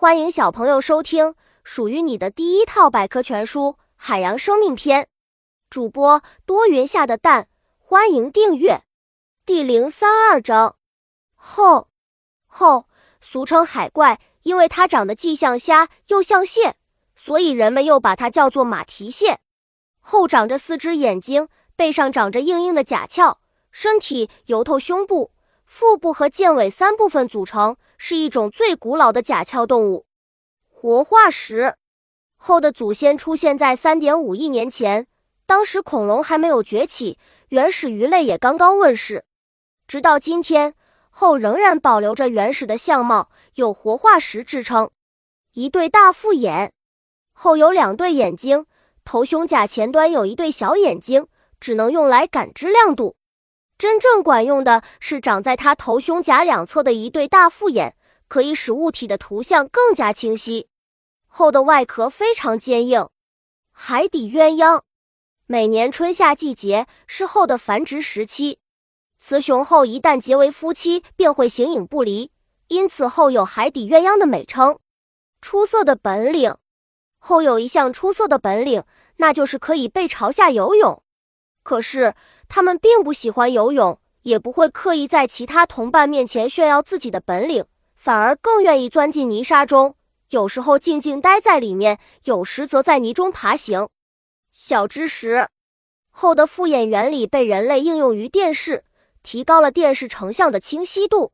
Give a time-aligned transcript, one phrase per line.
[0.00, 5.02] 欢迎小朋友收听属于你的第一套百科全书《海洋生命篇》。
[5.68, 8.80] 主播多云下的蛋，欢迎订阅。
[9.44, 10.76] 第零三二章，
[11.34, 11.88] 后
[12.46, 12.86] 后，
[13.20, 16.76] 俗称海怪，因为它长得既像虾又像蟹，
[17.14, 19.40] 所以人们又把它叫做马蹄蟹。
[20.00, 23.36] 后长着四只眼睛，背上长着硬硬的甲壳，
[23.70, 25.32] 身体由头、胸部。
[25.72, 30.04] 腹部和剑尾三部分组成，是一种最古老的甲壳动物。
[30.68, 31.76] 活化石
[32.36, 35.06] 后的祖先出现在三点五亿年前，
[35.46, 37.18] 当时恐龙还没有崛起，
[37.50, 39.24] 原始鱼类也刚刚问世。
[39.86, 40.74] 直到今天，
[41.08, 44.90] 后仍然保留着原始的相貌，有活化石之称。
[45.52, 46.72] 一对大复眼，
[47.32, 48.66] 后有两对眼睛，
[49.04, 51.28] 头胸甲前端有一对小眼睛，
[51.60, 53.14] 只能用来感知亮度。
[53.80, 57.96] 真正管用的是长在它头胸甲两侧的一对大复眼，
[58.28, 60.68] 可以使物体的图像更加清晰。
[61.26, 63.08] 后的外壳非常坚硬。
[63.72, 64.82] 海底鸳鸯，
[65.46, 68.58] 每年春夏季节是后的繁殖时期，
[69.16, 72.30] 雌雄后一旦结为夫妻，便会形影不离，
[72.68, 74.78] 因此后有海底鸳鸯的美称。
[75.40, 76.54] 出色的本领，
[77.18, 78.84] 后有一项出色的本领，
[79.16, 81.02] 那就是可以背朝下游泳。
[81.62, 82.14] 可是。
[82.50, 89.94] 他们并不喜欢游泳，也不会刻意在其他同伴面前炫耀自己的本领，反而更愿意钻进泥沙中，
[90.30, 93.88] 有时候静静待在里面，有时则在泥中爬行。
[94.50, 95.48] 小知识：
[96.10, 98.82] 后的复眼原理被人类应用于电视，
[99.22, 101.30] 提高了电视成像的清晰度。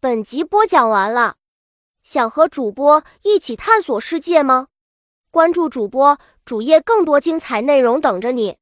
[0.00, 1.34] 本集播讲完了，
[2.02, 4.68] 想和主播一起探索世界吗？
[5.30, 8.56] 关注主播主页，更多精彩内容等着你。